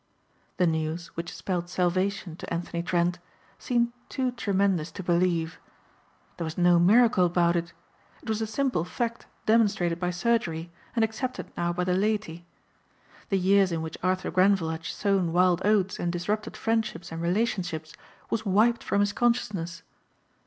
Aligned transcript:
The 0.57 0.65
news 0.65 1.09
which 1.15 1.31
spelled 1.31 1.69
salvation 1.69 2.35
to 2.37 2.51
Anthony 2.51 2.81
Trent 2.81 3.19
seemed 3.59 3.93
too 4.09 4.31
tremendous 4.31 4.89
to 4.93 5.03
believe. 5.03 5.59
There 6.37 6.43
was 6.43 6.57
no 6.57 6.79
miracle 6.79 7.27
about 7.27 7.55
it. 7.55 7.71
It 8.23 8.27
was 8.27 8.41
a 8.41 8.47
simple 8.47 8.83
fact 8.83 9.27
demonstrated 9.45 9.99
by 9.99 10.09
surgery 10.09 10.71
and 10.95 11.05
accepted 11.05 11.51
now 11.55 11.71
by 11.71 11.83
the 11.83 11.93
laity. 11.93 12.47
The 13.29 13.37
years 13.37 13.71
in 13.71 13.83
which 13.83 13.99
Arthur 14.01 14.31
Grenvil 14.31 14.71
had 14.71 14.85
sown 14.85 15.33
wild 15.33 15.61
oats 15.63 15.99
and 15.99 16.11
disrupted 16.11 16.57
friendships 16.57 17.11
and 17.11 17.21
relationships 17.21 17.93
was 18.31 18.43
wiped 18.43 18.83
from 18.83 19.01
his 19.01 19.13
consciousness. 19.13 19.83